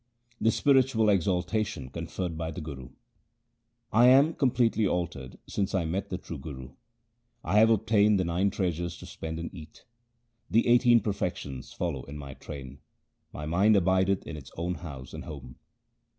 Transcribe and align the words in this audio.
The 0.39 0.49
spiritual 0.49 1.09
exaltation 1.09 1.89
conferred 1.91 2.35
by 2.35 2.49
the 2.49 2.59
Guru:— 2.59 2.89
I 4.01 4.07
am 4.07 4.33
completely 4.33 4.87
altered 4.87 5.37
since 5.45 5.75
I 5.75 5.85
met 5.85 6.09
the 6.09 6.17
true 6.17 6.39
Guru; 6.39 6.71
I 7.43 7.59
have 7.59 7.69
obtained 7.69 8.19
the 8.19 8.23
nine 8.25 8.49
treasures 8.49 8.97
to 8.97 9.05
spend 9.05 9.37
and 9.37 9.53
eat. 9.53 9.85
The 10.49 10.65
eighteen 10.67 11.01
perfections 11.01 11.71
follow 11.71 12.01
in 12.05 12.17
my 12.17 12.33
train, 12.33 12.79
my 13.31 13.45
mind 13.45 13.75
abideth 13.75 14.25
in 14.25 14.35
its 14.35 14.49
own 14.57 14.73
house 14.73 15.13
and 15.13 15.25
home. 15.25 15.57